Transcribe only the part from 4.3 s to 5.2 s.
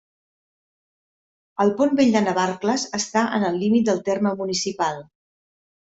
municipal.